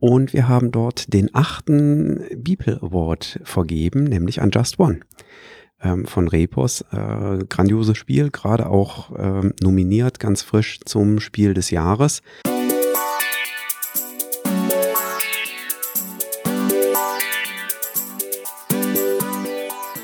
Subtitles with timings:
[0.00, 5.00] Und wir haben dort den achten Beeple Award vergeben, nämlich an Just One
[5.82, 6.80] ähm, von Repos.
[6.90, 12.22] Äh, grandioses Spiel, gerade auch ähm, nominiert, ganz frisch zum Spiel des Jahres.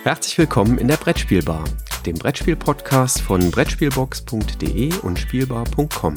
[0.04, 1.64] Herzlich willkommen in der Brettspielbar,
[2.04, 6.14] dem Brettspiel-Podcast von Brettspielbox.de und Spielbar.com.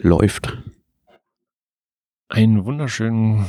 [0.00, 0.56] Läuft.
[2.28, 3.46] Einen wunderschönen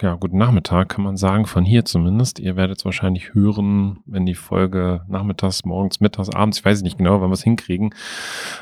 [0.00, 2.40] ja, guten Nachmittag, kann man sagen, von hier zumindest.
[2.40, 6.98] Ihr werdet es wahrscheinlich hören, wenn die Folge nachmittags, morgens, mittags, abends, ich weiß nicht
[6.98, 7.94] genau, wann wir es hinkriegen,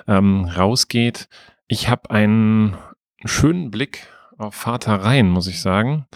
[0.06, 1.28] ähm, rausgeht.
[1.66, 2.76] Ich habe einen
[3.24, 6.06] schönen Blick auf Vater Rhein, muss ich sagen.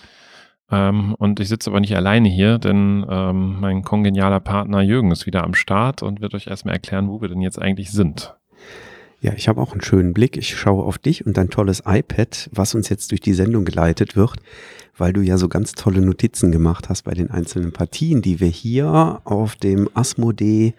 [0.70, 5.24] Ähm, und ich sitze aber nicht alleine hier, denn ähm, mein kongenialer Partner Jürgen ist
[5.24, 8.34] wieder am Start und wird euch erstmal erklären, wo wir denn jetzt eigentlich sind.
[9.20, 10.36] Ja, ich habe auch einen schönen Blick.
[10.36, 14.16] Ich schaue auf dich und dein tolles iPad, was uns jetzt durch die Sendung geleitet
[14.16, 14.40] wird
[14.98, 18.48] weil du ja so ganz tolle Notizen gemacht hast bei den einzelnen Partien, die wir
[18.48, 20.74] hier auf dem Asmodee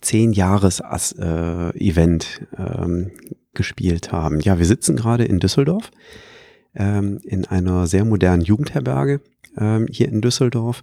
[0.00, 3.12] 10 Jahres äh, Event ähm,
[3.54, 4.40] gespielt haben.
[4.40, 5.90] Ja, wir sitzen gerade in Düsseldorf
[6.74, 9.20] ähm, in einer sehr modernen Jugendherberge
[9.56, 10.82] ähm, hier in Düsseldorf.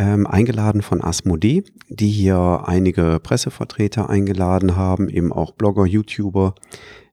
[0.00, 6.54] Ähm, eingeladen von Asmodee, die hier einige Pressevertreter eingeladen haben, eben auch Blogger, YouTuber,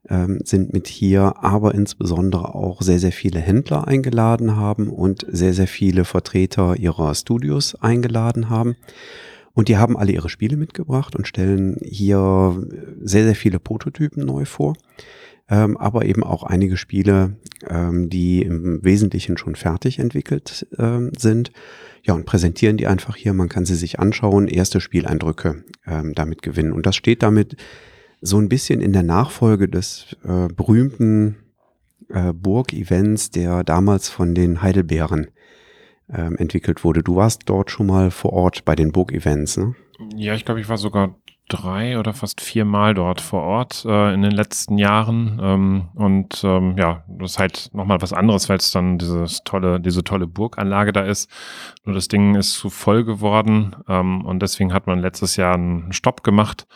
[0.08, 5.54] ähm, sind mit hier, aber insbesondere auch sehr, sehr viele Händler eingeladen haben und sehr,
[5.54, 8.78] sehr viele Vertreter ihrer Studios eingeladen haben.
[9.54, 12.56] Und die haben alle ihre Spiele mitgebracht und stellen hier
[13.02, 14.76] sehr, sehr viele Prototypen neu vor.
[15.50, 21.52] Ähm, aber eben auch einige Spiele, ähm, die im Wesentlichen schon fertig entwickelt ähm, sind.
[22.04, 23.34] Ja, und präsentieren die einfach hier.
[23.34, 26.74] Man kann sie sich anschauen, erste Spieleindrücke ähm, damit gewinnen.
[26.74, 27.56] Und das steht damit
[28.20, 31.38] so ein bisschen in der Nachfolge des äh, berühmten
[32.10, 35.28] äh, Burg-Events, der damals von den Heidelbeeren
[36.10, 37.04] ähm, entwickelt wurde.
[37.04, 39.76] Du warst dort schon mal vor Ort bei den Burg-Events, ne?
[40.16, 41.16] Ja, ich glaube, ich war sogar
[41.48, 45.40] drei oder fast viermal dort vor Ort äh, in den letzten Jahren.
[45.42, 49.80] Ähm, und ähm, ja, das ist halt nochmal was anderes, weil es dann dieses tolle,
[49.80, 51.30] diese tolle Burganlage da ist.
[51.86, 55.94] Nur das Ding ist zu voll geworden ähm, und deswegen hat man letztes Jahr einen
[55.94, 56.68] Stopp gemacht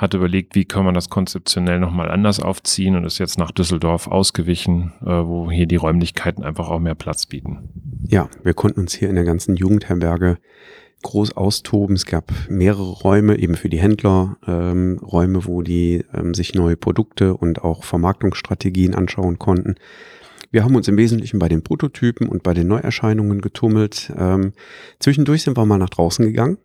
[0.00, 4.08] hat überlegt, wie kann man das konzeptionell nochmal anders aufziehen und ist jetzt nach Düsseldorf
[4.08, 7.68] ausgewichen, äh, wo hier die Räumlichkeiten einfach auch mehr Platz bieten.
[8.08, 10.38] Ja, wir konnten uns hier in der ganzen Jugendherberge
[11.02, 11.96] groß austoben.
[11.96, 16.76] Es gab mehrere Räume, eben für die Händler, ähm, Räume, wo die ähm, sich neue
[16.76, 19.76] Produkte und auch Vermarktungsstrategien anschauen konnten.
[20.50, 24.12] Wir haben uns im Wesentlichen bei den Prototypen und bei den Neuerscheinungen getummelt.
[24.18, 24.52] Ähm,
[24.98, 26.58] zwischendurch sind wir mal nach draußen gegangen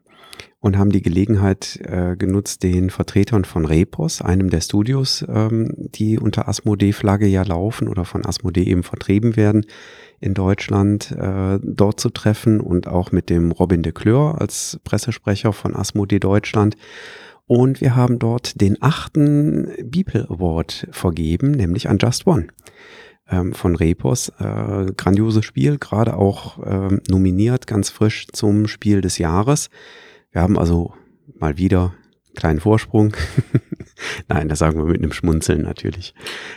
[0.66, 6.18] und haben die Gelegenheit äh, genutzt, den Vertretern von Repos, einem der Studios, ähm, die
[6.18, 9.68] unter Asmodee-Flagge ja laufen oder von Asmodee eben vertrieben werden,
[10.20, 15.54] in Deutschland äh, dort zu treffen und auch mit dem Robin de Kleur als Pressesprecher
[15.54, 16.78] von Asmodee Deutschland.
[17.46, 22.48] Und wir haben dort den achten Beeple Award vergeben, nämlich an Just One
[23.30, 24.30] ähm, von Repos.
[24.40, 29.70] Äh, grandioses Spiel, gerade auch äh, nominiert, ganz frisch zum Spiel des Jahres.
[30.36, 30.92] Wir haben also
[31.40, 31.94] mal wieder
[32.36, 33.16] kleinen Vorsprung.
[34.28, 36.14] Nein, das sagen wir mit einem Schmunzeln natürlich.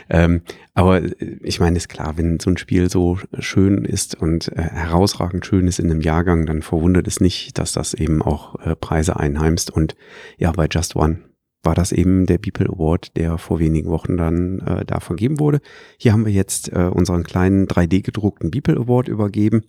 [0.09, 0.41] Ähm,
[0.73, 4.63] aber äh, ich meine, ist klar, wenn so ein Spiel so schön ist und äh,
[4.63, 8.75] herausragend schön ist in einem Jahrgang, dann verwundert es nicht, dass das eben auch äh,
[8.75, 9.71] Preise einheimst.
[9.71, 9.95] Und
[10.37, 11.19] ja, bei Just One
[11.63, 15.61] war das eben der Beeple Award, der vor wenigen Wochen dann äh, da vergeben wurde.
[15.97, 19.63] Hier haben wir jetzt äh, unseren kleinen 3D gedruckten Beeple Award übergeben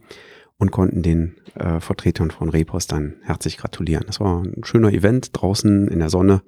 [0.61, 4.05] und konnten den äh, Vertretern von Repos dann herzlich gratulieren.
[4.07, 6.43] Das war ein schöner Event draußen in der Sonne.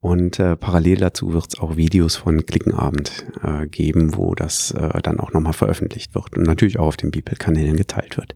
[0.00, 5.00] Und äh, parallel dazu wird es auch Videos von Klickenabend äh, geben, wo das äh,
[5.02, 8.34] dann auch nochmal veröffentlicht wird und natürlich auch auf den Beeple-Kanälen geteilt wird.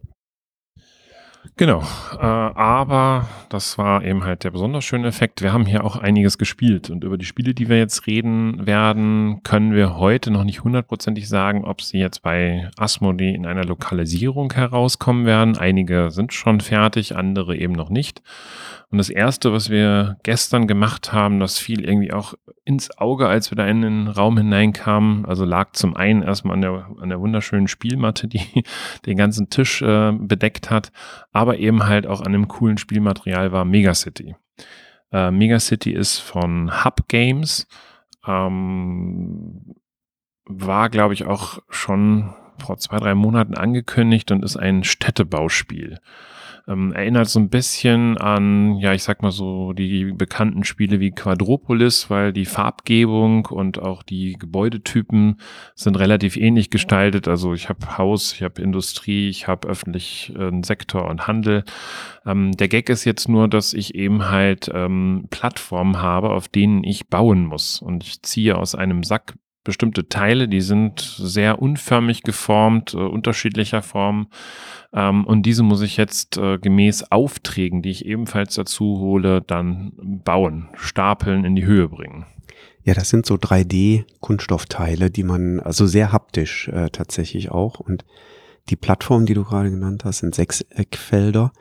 [1.57, 5.41] Genau, äh, aber das war eben halt der besonders schöne Effekt.
[5.41, 9.43] Wir haben hier auch einiges gespielt und über die Spiele, die wir jetzt reden werden,
[9.43, 14.53] können wir heute noch nicht hundertprozentig sagen, ob sie jetzt bei Asmodee in einer Lokalisierung
[14.53, 15.57] herauskommen werden.
[15.57, 18.21] Einige sind schon fertig, andere eben noch nicht.
[18.91, 22.33] Und das erste, was wir gestern gemacht haben, das fiel irgendwie auch
[22.65, 25.25] ins Auge, als wir da in den Raum hineinkamen.
[25.25, 28.41] Also lag zum einen erstmal an der, an der wunderschönen Spielmatte, die
[29.05, 30.91] den ganzen Tisch äh, bedeckt hat,
[31.31, 34.35] aber eben halt auch an dem coolen Spielmaterial war Megacity.
[35.11, 37.67] Äh, Megacity ist von Hub Games.
[38.25, 39.75] Ähm,
[40.45, 45.99] war, glaube ich, auch schon vor zwei, drei Monaten angekündigt und ist ein Städtebauspiel.
[46.67, 51.11] Ähm, erinnert so ein bisschen an, ja, ich sag mal so, die bekannten Spiele wie
[51.11, 55.39] Quadropolis, weil die Farbgebung und auch die Gebäudetypen
[55.75, 57.27] sind relativ ähnlich gestaltet.
[57.27, 61.63] Also ich habe Haus, ich habe Industrie, ich habe öffentlichen Sektor und Handel.
[62.25, 66.83] Ähm, der Gag ist jetzt nur, dass ich eben halt ähm, Plattformen habe, auf denen
[66.83, 67.81] ich bauen muss.
[67.81, 73.81] Und ich ziehe aus einem Sack bestimmte Teile, die sind sehr unförmig geformt, äh, unterschiedlicher
[73.81, 74.27] Form.
[74.93, 79.93] Ähm, und diese muss ich jetzt äh, gemäß Aufträgen, die ich ebenfalls dazu hole, dann
[79.97, 82.25] bauen, stapeln, in die Höhe bringen.
[82.83, 87.79] Ja, das sind so 3D-Kunststoffteile, die man, also sehr haptisch äh, tatsächlich auch.
[87.79, 88.05] Und
[88.69, 91.53] die Plattform, die du gerade genannt hast, sind Sechseckfelder.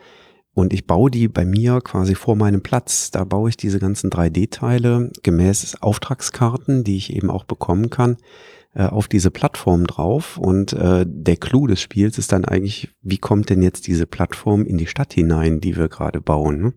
[0.61, 3.11] Und ich baue die bei mir quasi vor meinem Platz.
[3.11, 8.19] Da baue ich diese ganzen 3D-Teile gemäß Auftragskarten, die ich eben auch bekommen kann,
[8.75, 10.37] äh, auf diese Plattform drauf.
[10.37, 14.67] Und äh, der Clou des Spiels ist dann eigentlich, wie kommt denn jetzt diese Plattform
[14.67, 16.61] in die Stadt hinein, die wir gerade bauen?
[16.61, 16.73] Ne?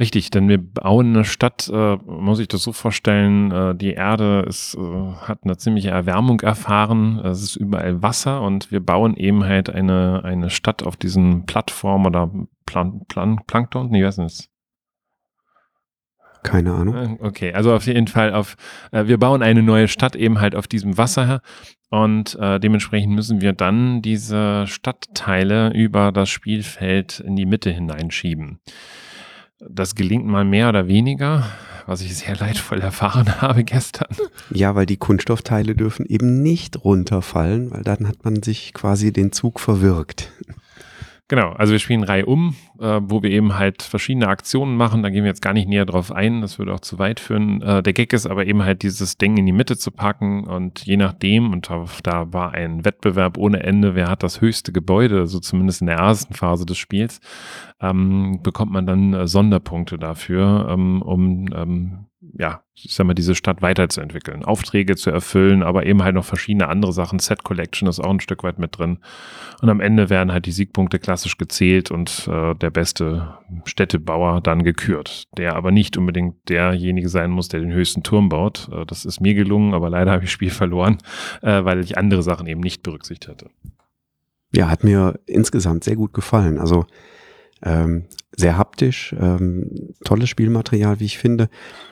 [0.00, 4.44] Richtig, denn wir bauen eine Stadt, äh, muss ich das so vorstellen, äh, die Erde
[4.48, 9.44] ist, äh, hat eine ziemliche Erwärmung erfahren, es ist überall Wasser und wir bauen eben
[9.44, 12.30] halt eine, eine Stadt auf diesen Plattformen oder
[12.64, 14.48] Plan, Plan, Plankton, nee, was ist das?
[16.42, 17.18] Keine Ahnung.
[17.20, 18.56] Äh, okay, also auf jeden Fall auf,
[18.92, 21.42] äh, wir bauen eine neue Stadt eben halt auf diesem Wasser
[21.90, 28.58] und äh, dementsprechend müssen wir dann diese Stadtteile über das Spielfeld in die Mitte hineinschieben.
[29.68, 31.46] Das gelingt mal mehr oder weniger,
[31.86, 34.14] was ich sehr leidvoll erfahren habe gestern.
[34.50, 39.32] Ja, weil die Kunststoffteile dürfen eben nicht runterfallen, weil dann hat man sich quasi den
[39.32, 40.30] Zug verwirkt.
[41.32, 45.02] Genau, also wir spielen Reihe um, äh, wo wir eben halt verschiedene Aktionen machen.
[45.02, 47.62] Da gehen wir jetzt gar nicht näher drauf ein, das würde auch zu weit führen.
[47.62, 50.84] Äh, der Gag ist aber eben halt dieses Ding in die Mitte zu packen und
[50.84, 51.70] je nachdem, und
[52.02, 55.96] da, war ein Wettbewerb ohne Ende, wer hat das höchste Gebäude, also zumindest in der
[55.96, 57.18] ersten Phase des Spiels,
[57.80, 62.06] ähm, bekommt man dann äh, Sonderpunkte dafür, ähm, um ähm,
[62.38, 66.68] ja, ich sag mal, diese Stadt weiterzuentwickeln, Aufträge zu erfüllen, aber eben halt noch verschiedene
[66.68, 67.18] andere Sachen.
[67.18, 68.98] Set Collection ist auch ein Stück weit mit drin.
[69.60, 74.62] Und am Ende werden halt die Siegpunkte klassisch gezählt und äh, der beste Städtebauer dann
[74.62, 78.68] gekürt, der aber nicht unbedingt derjenige sein muss, der den höchsten Turm baut.
[78.72, 80.98] Äh, das ist mir gelungen, aber leider habe ich Spiel verloren,
[81.42, 83.50] äh, weil ich andere Sachen eben nicht berücksichtigt hatte.
[84.54, 86.58] Ja, hat mir insgesamt sehr gut gefallen.
[86.58, 86.84] Also
[87.62, 88.04] ähm,
[88.34, 91.48] sehr haptisch, ähm, tolles Spielmaterial, wie ich finde.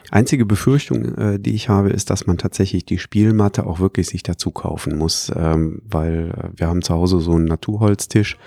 [0.09, 4.23] Einzige Befürchtung, äh, die ich habe, ist, dass man tatsächlich die Spielmatte auch wirklich sich
[4.23, 8.37] dazu kaufen muss, ähm, weil äh, wir haben zu Hause so einen Naturholztisch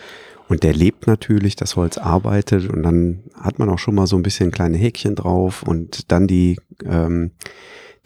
[0.48, 4.16] und der lebt natürlich, das Holz arbeitet und dann hat man auch schon mal so
[4.16, 7.30] ein bisschen kleine Häkchen drauf und dann die ähm,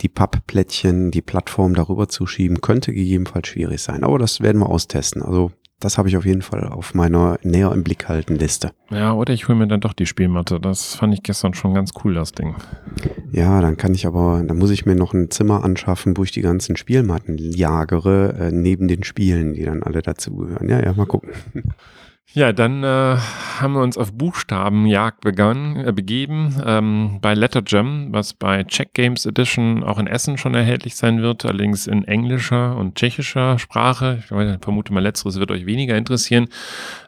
[0.01, 4.05] die Pappplättchen, die Plattform darüber zu schieben, könnte gegebenenfalls schwierig sein.
[4.05, 5.23] Aber das werden wir austesten.
[5.23, 8.73] Also das habe ich auf jeden Fall auf meiner näher im Blick halten Liste.
[8.91, 10.59] Ja, oder ich hole mir dann doch die Spielmatte.
[10.59, 12.57] Das fand ich gestern schon ganz cool, das Ding.
[13.31, 16.33] Ja, dann kann ich aber, dann muss ich mir noch ein Zimmer anschaffen, wo ich
[16.33, 20.69] die ganzen Spielmatten jagere, äh, neben den Spielen, die dann alle dazugehören.
[20.69, 21.31] Ja, ja, mal gucken.
[22.35, 23.17] Ja, dann äh,
[23.59, 29.25] haben wir uns auf Buchstabenjagd begann, äh, begeben ähm, bei Lettergem, was bei Czech Games
[29.25, 34.19] Edition auch in Essen schon erhältlich sein wird, allerdings in englischer und tschechischer Sprache.
[34.21, 36.49] Ich vermute mal, letzteres wird euch weniger interessieren.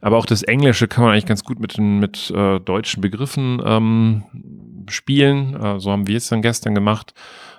[0.01, 4.25] Aber auch das Englische kann man eigentlich ganz gut mit, mit äh, deutschen Begriffen ähm,
[4.89, 5.55] spielen.
[5.55, 7.13] Äh, so haben wir es dann gestern gemacht.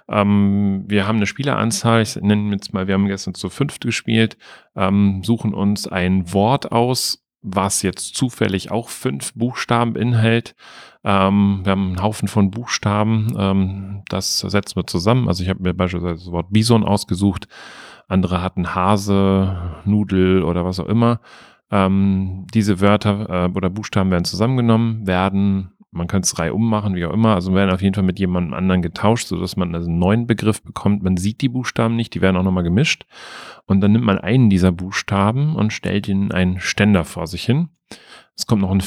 [0.10, 4.36] Ähm, wir haben eine Spieleranzahl, ich nenne jetzt mal, wir haben gestern zu fünft gespielt,
[4.76, 10.56] ähm, suchen uns ein Wort aus was jetzt zufällig auch fünf Buchstaben enthält.
[11.04, 15.28] Ähm, wir haben einen Haufen von Buchstaben, ähm, das setzen wir zusammen.
[15.28, 17.48] Also ich habe mir beispielsweise das Wort Bison ausgesucht,
[18.08, 21.20] andere hatten Hase, Nudel oder was auch immer.
[21.72, 27.06] Ähm, diese Wörter äh, oder Buchstaben werden zusammengenommen, werden man könnte es reihum machen, wie
[27.06, 27.36] auch immer.
[27.36, 30.64] Also werden auf jeden Fall mit jemandem anderen getauscht, sodass man also einen neuen Begriff
[30.64, 31.04] bekommt.
[31.04, 33.06] Man sieht die Buchstaben nicht, die werden auch nochmal gemischt.
[33.66, 37.70] Und dann nimmt man einen dieser Buchstaben und stellt ihn einen Ständer vor sich hin.
[38.38, 38.82] Es kommt noch ein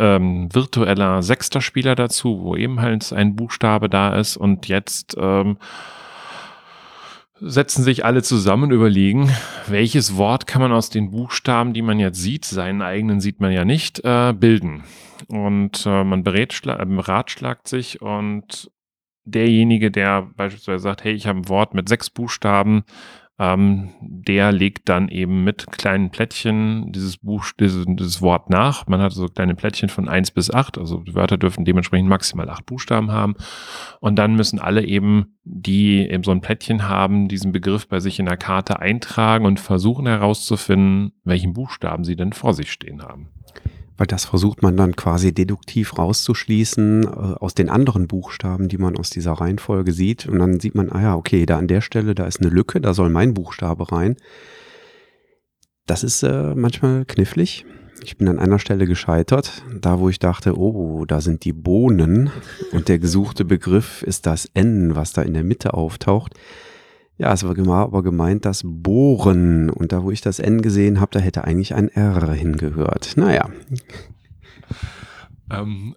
[0.00, 4.36] ähm, virtueller sechster Spieler dazu, wo eben halt ein Buchstabe da ist.
[4.36, 5.56] Und jetzt ähm,
[7.40, 9.30] setzen sich alle zusammen und überlegen,
[9.66, 13.52] welches Wort kann man aus den Buchstaben, die man jetzt sieht, seinen eigenen sieht man
[13.52, 14.84] ja nicht, äh, bilden.
[15.28, 18.70] Und äh, man beratschlagt sich und
[19.24, 22.84] derjenige, der beispielsweise sagt, hey, ich habe ein Wort mit sechs Buchstaben,
[23.40, 28.86] ähm, der legt dann eben mit kleinen Plättchen dieses Buch, dieses, dieses, Wort nach.
[28.86, 32.50] Man hat so kleine Plättchen von eins bis acht, also die Wörter dürfen dementsprechend maximal
[32.50, 33.36] acht Buchstaben haben.
[34.00, 38.18] Und dann müssen alle eben, die eben so ein Plättchen haben, diesen Begriff bei sich
[38.18, 43.30] in der Karte eintragen und versuchen herauszufinden, welchen Buchstaben sie denn vor sich stehen haben.
[44.00, 48.96] Weil das versucht man dann quasi deduktiv rauszuschließen äh, aus den anderen Buchstaben, die man
[48.96, 50.26] aus dieser Reihenfolge sieht.
[50.26, 52.80] Und dann sieht man, ah ja, okay, da an der Stelle, da ist eine Lücke,
[52.80, 54.16] da soll mein Buchstabe rein.
[55.86, 57.66] Das ist äh, manchmal knifflig.
[58.02, 62.30] Ich bin an einer Stelle gescheitert, da wo ich dachte, oh, da sind die Bohnen
[62.72, 66.32] und der gesuchte Begriff ist das N, was da in der Mitte auftaucht.
[67.20, 71.10] Ja, es war aber gemeint das Bohren und da wo ich das N gesehen habe,
[71.12, 73.18] da hätte eigentlich ein R hingehört.
[73.18, 73.50] Naja.
[75.50, 75.96] Ähm,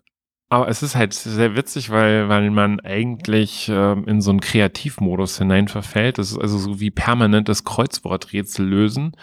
[0.50, 5.38] aber es ist halt sehr witzig, weil, weil man eigentlich ähm, in so einen Kreativmodus
[5.38, 6.18] hinein verfällt.
[6.18, 9.16] Das ist also so wie permanentes Kreuzworträtsel lösen.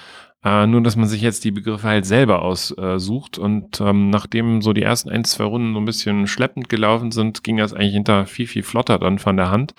[0.42, 3.38] Äh, nur, dass man sich jetzt die Begriffe halt selber aussucht.
[3.38, 7.10] Äh, und ähm, nachdem so die ersten ein, zwei Runden so ein bisschen schleppend gelaufen
[7.10, 9.74] sind, ging das eigentlich hinter viel, viel flotter dann von der Hand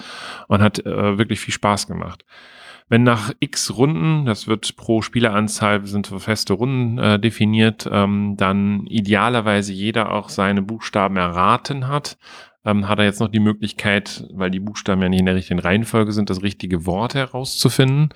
[0.48, 2.25] und hat äh, wirklich viel Spaß gemacht.
[2.89, 8.36] Wenn nach x Runden, das wird pro Spieleranzahl, sind so feste Runden äh, definiert, ähm,
[8.38, 12.18] dann idealerweise jeder auch seine Buchstaben erraten hat,
[12.65, 15.60] ähm, hat er jetzt noch die Möglichkeit, weil die Buchstaben ja nicht in der richtigen
[15.60, 18.10] Reihenfolge sind, das richtige Wort herauszufinden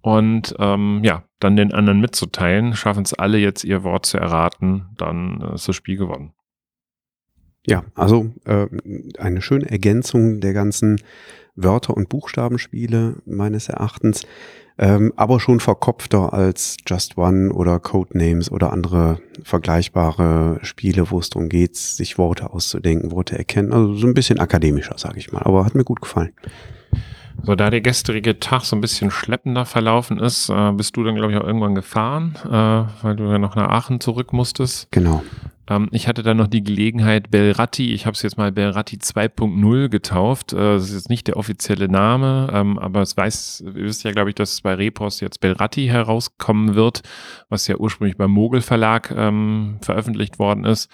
[0.00, 2.74] und ähm, ja, dann den anderen mitzuteilen.
[2.74, 6.32] Schaffen es alle jetzt ihr Wort zu erraten, dann äh, ist das Spiel gewonnen.
[7.66, 8.66] Ja, also äh,
[9.18, 11.00] eine schöne Ergänzung der ganzen
[11.54, 14.22] Wörter- und Buchstabenspiele meines Erachtens,
[14.78, 21.30] ähm, aber schon verkopfter als Just One oder Codenames oder andere vergleichbare Spiele, wo es
[21.30, 23.72] darum geht, sich Worte auszudenken, Worte erkennen.
[23.72, 26.32] Also so ein bisschen akademischer, sage ich mal, aber hat mir gut gefallen.
[27.42, 31.14] So, da der gestrige Tag so ein bisschen schleppender verlaufen ist, äh, bist du dann,
[31.14, 34.88] glaube ich, auch irgendwann gefahren, äh, weil du ja noch nach Aachen zurück musstest.
[34.90, 35.22] Genau.
[35.68, 39.88] Ähm, ich hatte dann noch die Gelegenheit, Belratti, ich habe es jetzt mal Belratti 2.0
[39.88, 40.52] getauft.
[40.52, 44.12] Äh, das ist jetzt nicht der offizielle Name, ähm, aber es weiß, ihr wisst ja,
[44.12, 47.02] glaube ich, dass bei Repos jetzt Belratti herauskommen wird,
[47.48, 50.90] was ja ursprünglich beim Mogel Verlag ähm, veröffentlicht worden ist.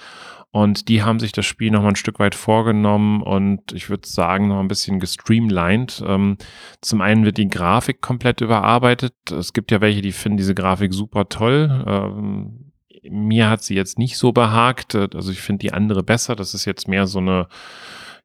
[0.54, 4.06] Und die haben sich das Spiel noch mal ein Stück weit vorgenommen und ich würde
[4.06, 6.04] sagen, noch ein bisschen gestreamlined.
[6.06, 6.37] Ähm,
[6.80, 9.14] zum einen wird die Grafik komplett überarbeitet.
[9.32, 11.84] Es gibt ja welche, die finden diese Grafik super toll.
[11.88, 12.70] Ähm,
[13.02, 14.94] mir hat sie jetzt nicht so behagt.
[14.94, 16.37] Also ich finde die andere besser.
[16.37, 17.49] Das ist jetzt mehr so eine,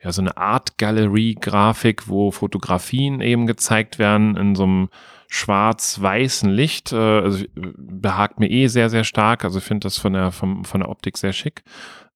[0.03, 4.89] ja, so eine Art Gallery-Grafik, wo Fotografien eben gezeigt werden in so einem
[5.29, 6.91] schwarz-weißen Licht.
[6.91, 9.45] Äh, also behagt mir eh sehr, sehr stark.
[9.45, 11.63] Also finde das von der, vom, von der Optik sehr schick.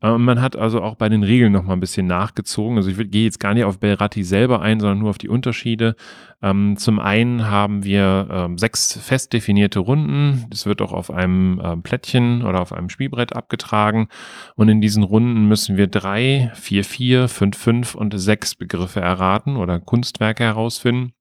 [0.02, 2.78] Äh, man hat also auch bei den Regeln noch mal ein bisschen nachgezogen.
[2.78, 5.96] Also ich gehe jetzt gar nicht auf Belratti selber ein, sondern nur auf die Unterschiede.
[6.42, 10.48] Ähm, zum einen haben wir ähm, sechs fest definierte Runden.
[10.50, 14.08] Das wird auch auf einem ähm, Plättchen oder auf einem Spielbrett abgetragen.
[14.56, 19.56] Und in diesen Runden müssen wir drei, vier, vier, fünf, fünf und sechs Begriffe erraten
[19.56, 21.14] oder Kunstwerke herausfinden.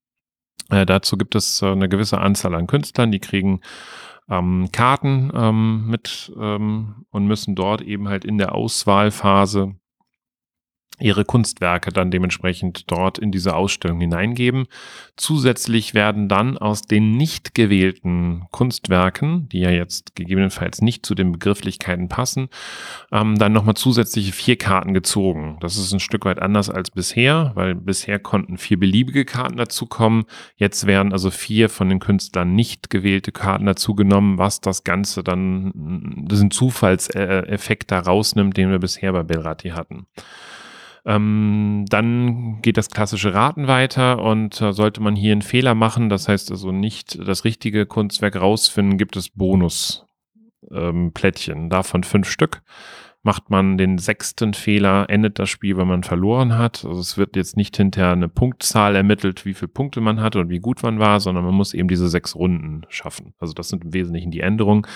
[0.71, 3.61] Äh, dazu gibt es äh, eine gewisse Anzahl an Künstlern, die kriegen
[4.31, 9.75] ähm, Karten ähm, mit ähm, und müssen dort eben halt in der Auswahlphase
[10.99, 14.67] ihre Kunstwerke dann dementsprechend dort in diese Ausstellung hineingeben.
[15.17, 21.33] Zusätzlich werden dann aus den nicht gewählten Kunstwerken, die ja jetzt gegebenenfalls nicht zu den
[21.33, 22.49] Begrifflichkeiten passen,
[23.11, 25.59] ähm, dann nochmal zusätzliche vier Karten gezogen.
[25.61, 30.25] Das ist ein Stück weit anders als bisher, weil bisher konnten vier beliebige Karten dazukommen.
[30.57, 35.73] Jetzt werden also vier von den Künstlern nicht gewählte Karten dazugenommen, was das Ganze dann,
[36.31, 40.07] ein Zufallseffekt da rausnimmt, den wir bisher bei Belrati hatten.
[41.05, 46.09] Ähm, dann geht das klassische Raten weiter und äh, sollte man hier einen Fehler machen,
[46.09, 52.63] das heißt also nicht das richtige Kunstwerk rausfinden, gibt es Bonus-Plättchen, ähm, davon fünf Stück.
[53.25, 56.85] Macht man den sechsten Fehler, endet das Spiel, wenn man verloren hat.
[56.85, 60.49] Also es wird jetzt nicht hinterher eine Punktzahl ermittelt, wie viele Punkte man hatte und
[60.49, 63.35] wie gut man war, sondern man muss eben diese sechs Runden schaffen.
[63.39, 64.87] Also das sind im Wesentlichen die Änderungen.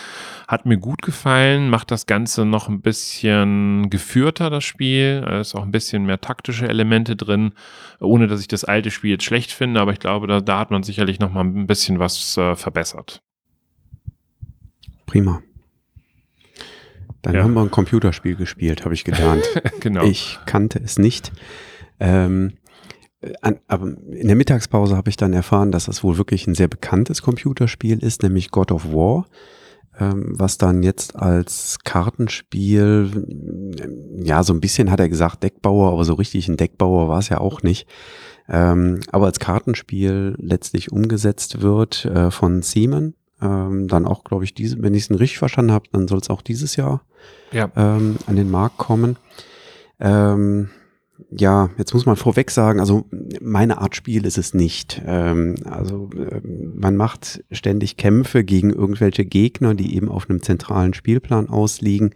[0.49, 5.21] Hat mir gut gefallen, macht das Ganze noch ein bisschen geführter, das Spiel.
[5.21, 7.52] Da ist auch ein bisschen mehr taktische Elemente drin,
[8.00, 10.73] ohne dass ich das alte Spiel jetzt schlecht finde, aber ich glaube, da, da hat
[10.73, 13.23] man sicherlich noch mal ein bisschen was äh, verbessert.
[15.06, 15.40] Prima.
[17.26, 17.42] Dann ja.
[17.42, 19.42] haben wir ein Computerspiel gespielt, habe ich gelernt.
[19.80, 20.04] genau.
[20.04, 21.33] Ich kannte es nicht.
[21.99, 22.52] Ähm,
[23.42, 26.68] an, aber in der Mittagspause habe ich dann erfahren, dass das wohl wirklich ein sehr
[26.68, 29.26] bekanntes Computerspiel ist, nämlich God of War,
[29.99, 33.11] ähm, was dann jetzt als Kartenspiel,
[34.23, 37.28] ja, so ein bisschen hat er gesagt Deckbauer, aber so richtig ein Deckbauer war es
[37.28, 37.88] ja auch nicht.
[38.49, 44.54] Ähm, aber als Kartenspiel letztlich umgesetzt wird äh, von Seaman, ähm, dann auch, glaube ich,
[44.54, 47.02] diese, wenn ich es richtig verstanden habe, dann soll es auch dieses Jahr
[47.52, 47.70] ja.
[47.76, 49.16] ähm, an den Markt kommen.
[50.00, 50.70] Ähm,
[51.30, 53.06] ja, jetzt muss man vorweg sagen, also
[53.40, 55.02] meine Art Spiel ist es nicht.
[55.06, 60.94] Ähm, also äh, man macht ständig Kämpfe gegen irgendwelche Gegner, die eben auf einem zentralen
[60.94, 62.14] Spielplan ausliegen.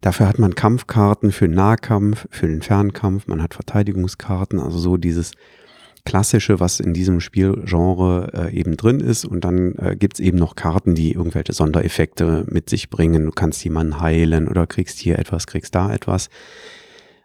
[0.00, 4.96] Dafür hat man Kampfkarten für den Nahkampf, für den Fernkampf, man hat Verteidigungskarten, also so
[4.96, 5.32] dieses
[6.04, 9.24] Klassische, was in diesem Spielgenre äh, eben drin ist.
[9.24, 13.24] Und dann äh, gibt es eben noch Karten, die irgendwelche Sondereffekte mit sich bringen.
[13.26, 16.28] Du kannst jemanden heilen oder kriegst hier etwas, kriegst da etwas.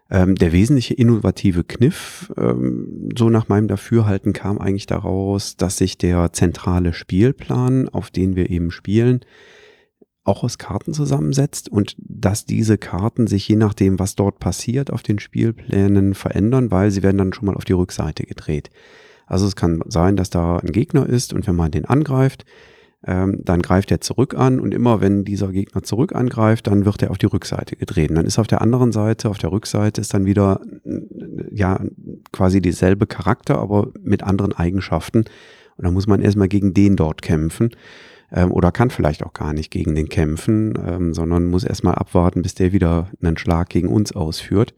[0.08, 5.98] Ähm, der wesentliche innovative Kniff, ähm, so nach meinem Dafürhalten, kam eigentlich daraus, dass sich
[5.98, 9.20] der zentrale Spielplan, auf den wir eben spielen,
[10.26, 15.02] auch aus Karten zusammensetzt und dass diese Karten sich je nachdem, was dort passiert, auf
[15.02, 18.70] den Spielplänen verändern, weil sie werden dann schon mal auf die Rückseite gedreht.
[19.26, 22.44] Also es kann sein, dass da ein Gegner ist und wenn man den angreift,
[23.04, 27.02] ähm, dann greift er zurück an und immer wenn dieser Gegner zurück angreift, dann wird
[27.02, 28.10] er auf die Rückseite gedreht.
[28.10, 30.60] Und dann ist auf der anderen Seite, auf der Rückseite ist dann wieder
[31.52, 31.80] ja
[32.32, 35.18] quasi dieselbe Charakter, aber mit anderen Eigenschaften.
[35.18, 37.70] Und dann muss man erstmal gegen den dort kämpfen
[38.36, 42.42] ähm, oder kann vielleicht auch gar nicht gegen den kämpfen, ähm, sondern muss erstmal abwarten,
[42.42, 44.74] bis der wieder einen Schlag gegen uns ausführt.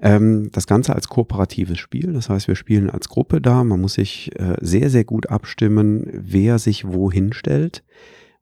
[0.00, 3.64] Ähm, das Ganze als kooperatives Spiel, das heißt, wir spielen als Gruppe da.
[3.64, 7.84] Man muss sich äh, sehr, sehr gut abstimmen, wer sich wohin stellt,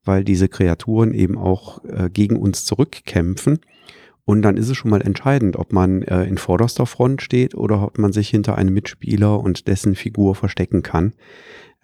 [0.05, 3.61] weil diese Kreaturen eben auch äh, gegen uns zurückkämpfen.
[4.25, 7.83] Und dann ist es schon mal entscheidend, ob man äh, in vorderster Front steht oder
[7.83, 11.13] ob man sich hinter einem Mitspieler und dessen Figur verstecken kann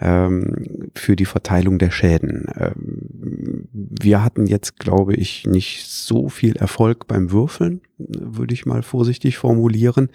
[0.01, 2.47] ähm, für die Verteilung der Schäden.
[2.57, 8.83] Ähm, wir hatten jetzt, glaube ich, nicht so viel Erfolg beim Würfeln, würde ich mal
[8.83, 10.09] vorsichtig formulieren.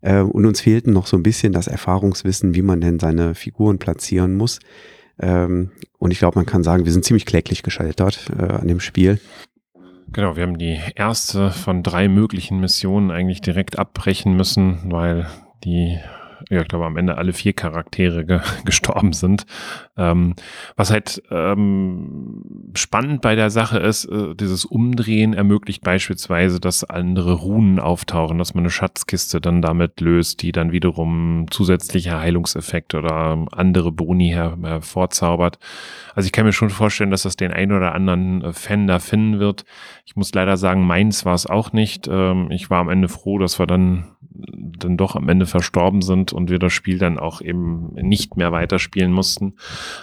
[0.00, 3.78] Äh, und uns fehlten noch so ein bisschen das Erfahrungswissen, wie man denn seine Figuren
[3.78, 4.60] platzieren muss.
[5.18, 8.78] Ähm, und ich glaube, man kann sagen, wir sind ziemlich kläglich gescheitert äh, an dem
[8.78, 9.18] Spiel.
[10.12, 15.26] Genau, wir haben die erste von drei möglichen Missionen eigentlich direkt abbrechen müssen, weil
[15.64, 15.98] die
[16.50, 19.46] ja, ich glaube, am Ende alle vier Charaktere ge gestorben sind.
[19.96, 20.34] Ähm,
[20.76, 27.32] was halt ähm, spannend bei der Sache ist, äh, dieses Umdrehen ermöglicht beispielsweise, dass andere
[27.32, 33.46] Runen auftauchen, dass man eine Schatzkiste dann damit löst, die dann wiederum zusätzliche Heilungseffekte oder
[33.52, 35.58] andere Boni her hervorzaubert.
[36.14, 38.98] Also ich kann mir schon vorstellen, dass das den ein oder anderen äh, Fan da
[38.98, 39.64] finden wird.
[40.04, 42.08] Ich muss leider sagen, meins war es auch nicht.
[42.08, 44.04] Ähm, ich war am Ende froh, dass wir dann
[44.46, 48.52] dann doch am Ende verstorben sind und wir das Spiel dann auch eben nicht mehr
[48.52, 49.54] weiterspielen mussten.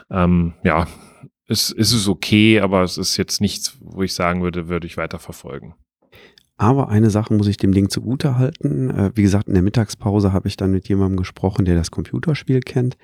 [0.10, 0.88] Ähm, ja,
[1.48, 4.98] es, es ist okay, aber es ist jetzt nichts, wo ich sagen würde, würde ich
[4.98, 5.76] weiter verfolgen.
[6.58, 8.90] Aber eine Sache muss ich dem Ding zugute halten.
[8.90, 12.62] Äh, wie gesagt, in der Mittagspause habe ich dann mit jemandem gesprochen, der das Computerspiel
[12.62, 12.98] kennt.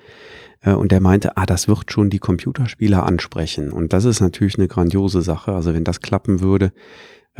[0.62, 3.72] Äh, und der meinte, ah, das wird schon die Computerspieler ansprechen.
[3.72, 5.52] Und das ist natürlich eine grandiose Sache.
[5.52, 6.72] Also wenn das klappen würde,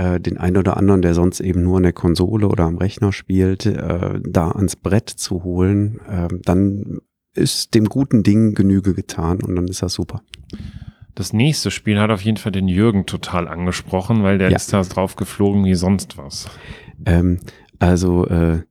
[0.02, 3.14] äh, den einen oder anderen, der sonst eben nur an der Konsole oder am Rechner
[3.14, 7.00] spielt, äh, da ans Brett zu holen, äh, dann
[7.36, 10.22] ist dem guten Ding Genüge getan und dann ist das super.
[11.14, 14.56] Das nächste Spiel hat auf jeden Fall den Jürgen total angesprochen, weil der ja.
[14.56, 16.50] ist da drauf geflogen wie sonst was.
[17.06, 17.40] Ähm,
[17.80, 18.62] also, äh,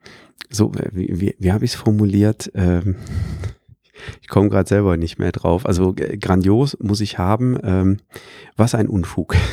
[0.48, 2.50] so, wie, wie, wie habe ich es formuliert?
[2.54, 2.96] Ähm,
[4.20, 5.66] ich komme gerade selber nicht mehr drauf.
[5.66, 7.58] Also grandios muss ich haben.
[7.62, 7.98] Ähm,
[8.56, 9.36] was ein Unfug.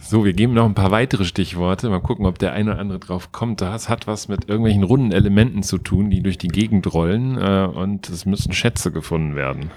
[0.00, 1.88] So, wir geben noch ein paar weitere Stichworte.
[1.88, 3.60] Mal gucken, ob der eine oder andere drauf kommt.
[3.60, 7.66] Das hat was mit irgendwelchen runden Elementen zu tun, die durch die Gegend rollen äh,
[7.66, 9.70] und es müssen Schätze gefunden werden.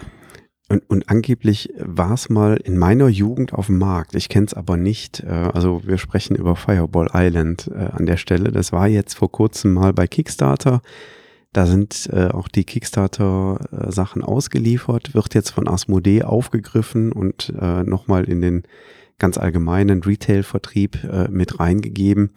[0.68, 4.16] Und, und angeblich war es mal in meiner Jugend auf dem Markt.
[4.16, 5.22] Ich kenne es aber nicht.
[5.22, 8.52] Äh, also wir sprechen über Fireball Island äh, an der Stelle.
[8.52, 10.82] Das war jetzt vor kurzem mal bei Kickstarter.
[11.54, 18.26] Da sind äh, auch die Kickstarter-Sachen ausgeliefert, wird jetzt von Asmodee aufgegriffen und äh, nochmal
[18.26, 18.64] in den
[19.20, 22.32] ganz allgemeinen Retail-Vertrieb äh, mit reingegeben.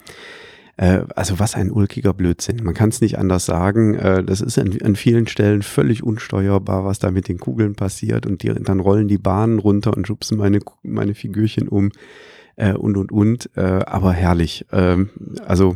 [0.79, 2.63] Äh, also was ein ulkiger Blödsinn.
[2.63, 3.95] Man kann es nicht anders sagen.
[3.95, 8.25] Äh, das ist an, an, vielen Stellen völlig unsteuerbar, was da mit den Kugeln passiert.
[8.25, 11.91] Und die, dann rollen die Bahnen runter und schubsen meine, meine Figürchen um
[12.55, 13.49] äh, und, und, und.
[13.57, 14.65] Äh, aber herrlich.
[14.71, 15.09] Ähm,
[15.45, 15.75] also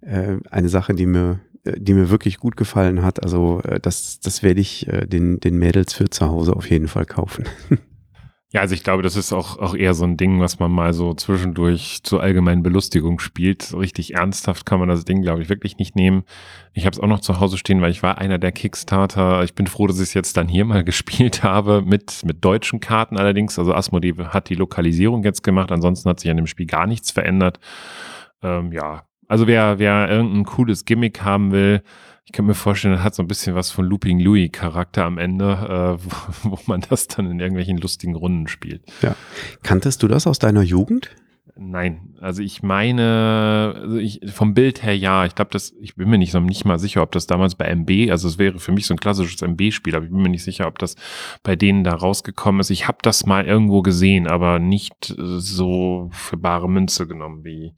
[0.00, 1.40] äh, eine Sache, die mir
[1.78, 3.22] die mir wirklich gut gefallen hat.
[3.22, 7.46] Also das, das werde ich den, den Mädels für zu Hause auf jeden Fall kaufen.
[8.54, 10.92] Ja, also ich glaube, das ist auch, auch eher so ein Ding, was man mal
[10.92, 13.62] so zwischendurch zur allgemeinen Belustigung spielt.
[13.62, 16.22] So richtig ernsthaft kann man das Ding, glaube ich, wirklich nicht nehmen.
[16.72, 19.42] Ich habe es auch noch zu Hause stehen, weil ich war einer der Kickstarter.
[19.42, 22.78] Ich bin froh, dass ich es jetzt dann hier mal gespielt habe, mit, mit deutschen
[22.78, 23.58] Karten allerdings.
[23.58, 27.10] Also Asmodee hat die Lokalisierung jetzt gemacht, ansonsten hat sich an dem Spiel gar nichts
[27.10, 27.58] verändert.
[28.40, 31.82] Ähm, ja, also wer, wer irgendein cooles Gimmick haben will,
[32.26, 35.18] ich kann mir vorstellen, das hat so ein bisschen was von Looping Louis Charakter am
[35.18, 38.82] Ende, äh, wo, wo, man das dann in irgendwelchen lustigen Runden spielt.
[39.02, 39.14] Ja.
[39.62, 41.10] Kanntest du das aus deiner Jugend?
[41.56, 45.24] Nein, Also ich meine, also ich, vom Bild her ja.
[45.24, 48.10] Ich glaube, das, ich bin mir nicht, nicht mal sicher, ob das damals bei MB,
[48.10, 50.66] also es wäre für mich so ein klassisches MB-Spiel, aber ich bin mir nicht sicher,
[50.66, 50.96] ob das
[51.44, 52.70] bei denen da rausgekommen ist.
[52.70, 57.74] Ich habe das mal irgendwo gesehen, aber nicht so für bare Münze genommen wie.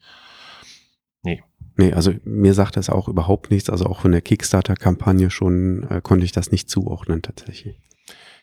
[1.77, 1.93] Nee.
[1.93, 3.71] Also mir sagt das auch überhaupt nichts.
[3.71, 7.79] Also auch von der Kickstarter-Kampagne schon äh, konnte ich das nicht zuordnen tatsächlich.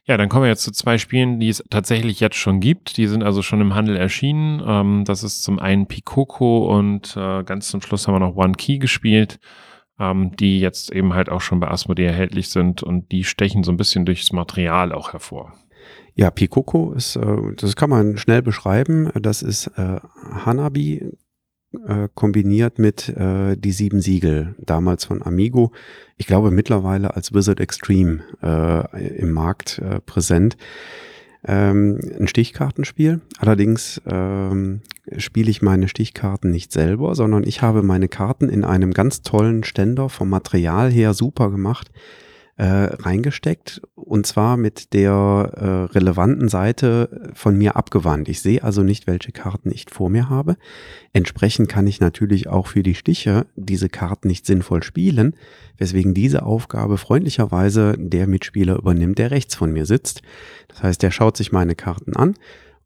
[0.05, 2.97] Ja, dann kommen wir jetzt zu zwei Spielen, die es tatsächlich jetzt schon gibt.
[2.97, 4.61] Die sind also schon im Handel erschienen.
[4.65, 8.53] Ähm, das ist zum einen Pikoko und äh, ganz zum Schluss haben wir noch One
[8.53, 9.39] Key gespielt,
[9.99, 13.71] ähm, die jetzt eben halt auch schon bei Asmodee erhältlich sind und die stechen so
[13.71, 15.53] ein bisschen durchs Material auch hervor.
[16.15, 19.09] Ja, Pikoko ist, äh, das kann man schnell beschreiben.
[19.19, 19.99] Das ist äh,
[20.45, 21.13] Hanabi
[21.87, 25.71] äh, kombiniert mit äh, die sieben Siegel, damals von Amigo.
[26.17, 30.57] Ich glaube mittlerweile als Wizard Extreme äh, im Markt äh, präsent.
[31.45, 33.19] Ähm, ein Stichkartenspiel.
[33.37, 34.81] Allerdings ähm,
[35.17, 39.63] spiele ich meine Stichkarten nicht selber, sondern ich habe meine Karten in einem ganz tollen
[39.63, 41.91] Ständer vom Material her super gemacht
[42.57, 48.29] äh, reingesteckt und zwar mit der äh, relevanten Seite von mir abgewandt.
[48.29, 50.57] Ich sehe also nicht, welche Karten ich vor mir habe.
[51.13, 55.35] Entsprechend kann ich natürlich auch für die Stiche diese Karten nicht sinnvoll spielen,
[55.77, 60.21] weswegen diese Aufgabe freundlicherweise der Mitspieler übernimmt, der rechts von mir sitzt.
[60.67, 62.35] Das heißt, der schaut sich meine Karten an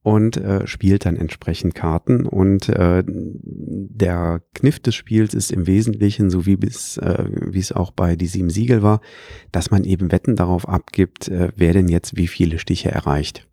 [0.07, 2.25] und äh, spielt dann entsprechend Karten.
[2.25, 7.73] Und äh, der Kniff des Spiels ist im Wesentlichen, so wie bis, äh, wie es
[7.73, 9.01] auch bei die sieben Siegel war,
[9.51, 13.49] dass man eben Wetten darauf abgibt, äh, wer denn jetzt wie viele Stiche erreicht.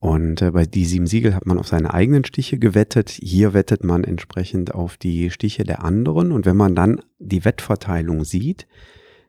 [0.00, 3.08] Und äh, bei die sieben Siegel hat man auf seine eigenen Stiche gewettet.
[3.08, 6.30] Hier wettet man entsprechend auf die Stiche der anderen.
[6.30, 8.66] Und wenn man dann die Wettverteilung sieht,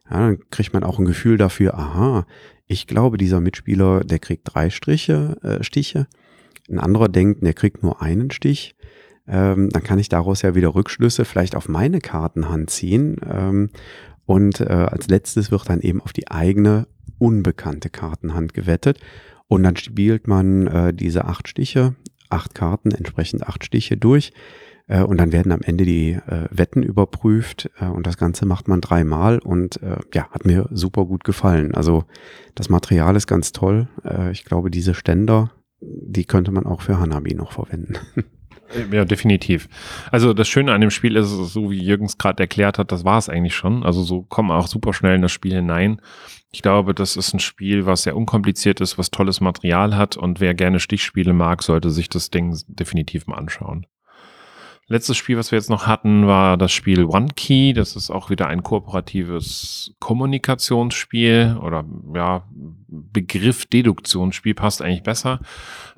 [0.09, 2.25] ja, dann kriegt man auch ein Gefühl dafür, aha,
[2.67, 6.07] ich glaube, dieser Mitspieler, der kriegt drei Striche, äh, Stiche
[6.71, 8.75] ein anderer denkt, der kriegt nur einen Stich,
[9.27, 13.17] ähm, dann kann ich daraus ja wieder Rückschlüsse vielleicht auf meine Kartenhand ziehen.
[13.29, 13.69] Ähm,
[14.25, 18.99] und äh, als letztes wird dann eben auf die eigene unbekannte Kartenhand gewettet.
[19.47, 21.95] Und dann spielt man äh, diese acht Stiche,
[22.29, 24.33] acht Karten, entsprechend acht Stiche durch.
[24.87, 27.69] Äh, und dann werden am Ende die äh, Wetten überprüft.
[27.79, 29.39] Äh, und das Ganze macht man dreimal.
[29.39, 31.73] Und äh, ja, hat mir super gut gefallen.
[31.75, 32.05] Also
[32.55, 33.87] das Material ist ganz toll.
[34.33, 35.51] Ich glaube, diese Ständer,
[35.81, 37.95] die könnte man auch für Hanabi noch verwenden.
[38.91, 39.67] Ja, definitiv.
[40.11, 43.17] Also das Schöne an dem Spiel ist, so wie Jürgens gerade erklärt hat, das war
[43.17, 43.83] es eigentlich schon.
[43.83, 45.99] Also so kommen auch super schnell in das Spiel hinein.
[46.51, 50.39] Ich glaube, das ist ein Spiel, was sehr unkompliziert ist, was tolles Material hat und
[50.39, 53.85] wer gerne Stichspiele mag, sollte sich das Ding definitiv mal anschauen.
[54.87, 57.71] Letztes Spiel, was wir jetzt noch hatten, war das Spiel One Key.
[57.73, 62.43] Das ist auch wieder ein kooperatives Kommunikationsspiel oder ja,
[62.87, 65.39] Begriff Deduktionsspiel passt eigentlich besser.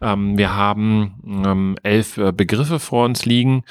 [0.02, 3.64] Ähm, wir haben ähm, elf äh, Begriffe vor uns liegen,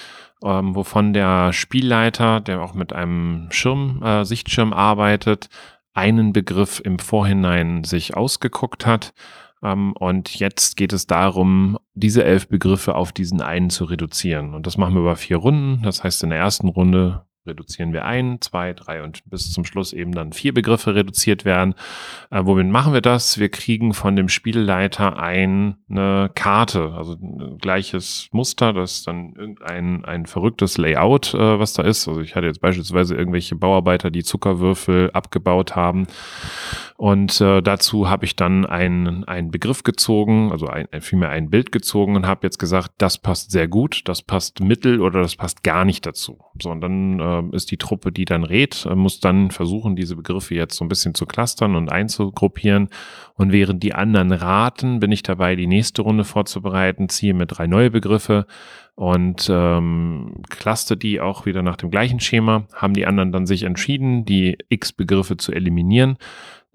[0.43, 5.49] ähm, wovon der Spielleiter, der auch mit einem Schirm, äh, Sichtschirm arbeitet,
[5.95, 9.13] einen Begriff im Vorhinein sich ausgeguckt hat
[9.63, 14.55] und jetzt geht es darum, diese elf Begriffe auf diesen einen zu reduzieren.
[14.55, 15.83] Und das machen wir über vier Runden.
[15.83, 19.93] Das heißt, in der ersten Runde reduzieren wir ein, zwei, drei und bis zum Schluss
[19.93, 21.75] eben dann vier Begriffe reduziert werden.
[22.31, 23.39] Äh, womit machen wir das?
[23.39, 25.77] Wir kriegen von dem Spielleiter eine
[26.35, 32.09] Karte, also ein gleiches Muster, das dann irgendein ein verrücktes Layout, äh, was da ist.
[32.09, 36.07] Also ich hatte jetzt beispielsweise irgendwelche Bauarbeiter, die Zuckerwürfel abgebaut haben.
[36.97, 41.73] Und äh, dazu habe ich dann einen, einen Begriff gezogen, also ein, vielmehr ein Bild
[41.73, 45.65] gezogen und habe jetzt gesagt, das passt sehr gut, das passt mittel oder das passt
[45.65, 46.39] gar nicht dazu.
[46.61, 50.17] So, und dann äh, ist die Truppe, die dann rät, äh, muss dann versuchen, diese
[50.17, 52.89] Begriffe jetzt so ein bisschen zu clustern und einzugruppieren.
[53.35, 57.67] Und während die anderen raten, bin ich dabei, die nächste Runde vorzubereiten, ziehe mit drei
[57.67, 58.47] neue Begriffe
[58.95, 62.67] und ähm, cluster die auch wieder nach dem gleichen Schema.
[62.75, 66.19] Haben die anderen dann sich entschieden, die x Begriffe zu eliminieren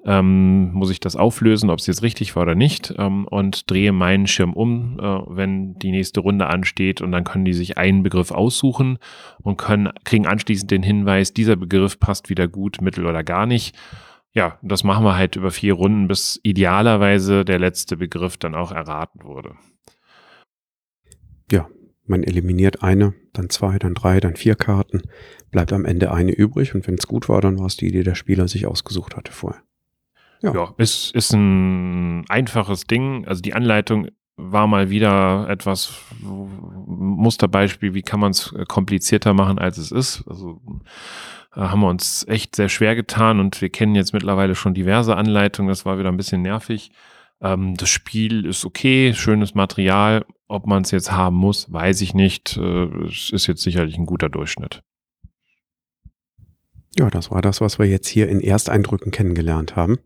[0.06, 3.92] ähm, muss ich das auflösen, ob es jetzt richtig war oder nicht ähm, und drehe
[3.92, 8.04] meinen Schirm um, äh, wenn die nächste Runde ansteht und dann können die sich einen
[8.04, 9.00] Begriff aussuchen
[9.42, 13.76] und können, kriegen anschließend den Hinweis, dieser Begriff passt wieder gut, mittel oder gar nicht.
[14.34, 18.72] Ja, das machen wir halt über vier Runden, bis idealerweise der letzte Begriff dann auch
[18.72, 19.56] erraten wurde.
[21.52, 21.68] Ja,
[22.06, 25.02] man eliminiert eine, dann zwei, dann drei, dann vier Karten,
[25.50, 28.04] bleibt am Ende eine übrig und wenn es gut war, dann war es die, die
[28.04, 29.67] der Spieler sich ausgesucht hatte vorher.
[30.42, 33.28] Ja, ja ist, ist ein einfaches Ding.
[33.28, 39.78] Also die Anleitung war mal wieder etwas Musterbeispiel, wie kann man es komplizierter machen, als
[39.78, 40.24] es ist.
[40.28, 40.62] Also
[41.54, 45.16] da haben wir uns echt sehr schwer getan und wir kennen jetzt mittlerweile schon diverse
[45.16, 45.70] Anleitungen.
[45.70, 46.92] Das war wieder ein bisschen nervig.
[47.42, 50.24] Ähm, das Spiel ist okay, schönes Material.
[50.48, 52.58] Ob man es jetzt haben muss, weiß ich nicht.
[52.58, 54.82] Äh, es ist jetzt sicherlich ein guter Durchschnitt.
[56.98, 60.00] Ja, das war das, was wir jetzt hier in Ersteindrücken kennengelernt haben.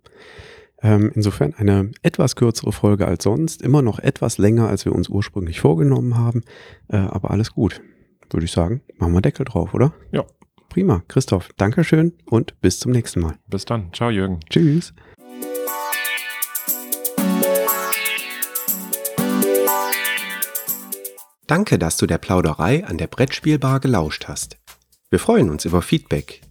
[0.84, 5.08] Ähm, insofern eine etwas kürzere Folge als sonst, immer noch etwas länger, als wir uns
[5.08, 6.44] ursprünglich vorgenommen haben,
[6.90, 7.82] äh, aber alles gut.
[8.30, 9.94] Würde ich sagen, machen wir Deckel drauf, oder?
[10.12, 10.26] Ja.
[10.70, 11.04] Prima.
[11.08, 13.36] Christoph, Dankeschön und bis zum nächsten Mal.
[13.48, 13.92] Bis dann.
[13.94, 14.40] Ciao, Jürgen.
[14.50, 14.94] Tschüss.
[21.46, 24.58] Danke, dass du der Plauderei an der Brettspielbar gelauscht hast.
[25.10, 26.42] Wir freuen uns über Feedback,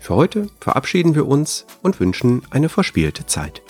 [0.00, 3.62] Für heute verabschieden wir uns und wünschen eine verspielte Zeit.